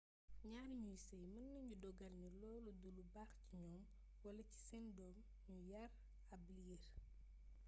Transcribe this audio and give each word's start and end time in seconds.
ñaar 0.51 0.69
ñuy 0.81 0.99
sey 1.07 1.23
mën 1.33 1.47
nañu 1.53 1.73
dogal 1.83 2.13
ni 2.21 2.29
loolu 2.39 2.71
du 2.81 2.89
lu 2.97 3.03
baax 3.13 3.31
ci 3.45 3.53
ñoom 3.69 3.85
wala 4.23 4.41
ci 4.51 4.57
seen 4.67 4.85
doom 4.97 5.17
ñu 5.49 5.59
yar 5.71 5.89
ab 6.33 6.43
liir 6.55 6.83